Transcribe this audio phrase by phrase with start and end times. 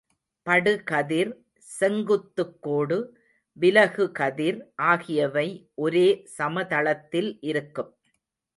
[0.47, 1.31] படுகதிர்,
[1.67, 2.97] செங்குத்துக்கோடு,
[3.57, 4.59] விலகுகதிர்
[4.89, 5.47] ஆகியவை
[5.77, 7.91] ஒரே சமதளத்தில் இருக்கும்.